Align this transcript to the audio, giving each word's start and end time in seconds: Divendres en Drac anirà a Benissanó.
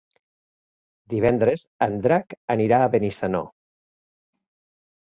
Divendres 1.13 1.67
en 1.87 1.99
Drac 2.07 2.35
anirà 2.57 2.81
a 2.81 2.89
Benissanó. 2.97 3.45